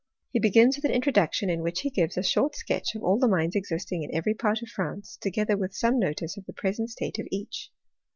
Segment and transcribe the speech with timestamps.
[0.31, 3.27] He begins with an introduction, in which he gives a short sketch of all the
[3.27, 7.19] mines existing in every part of France, together with some notice of the present state
[7.19, 7.69] of each.